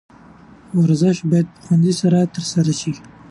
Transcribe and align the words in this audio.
ورزش 0.81 1.17
باید 1.29 1.47
په 1.53 1.59
خوند 1.65 1.85
سره 2.01 2.19
ترسره 2.33 2.73
شي. 2.81 2.93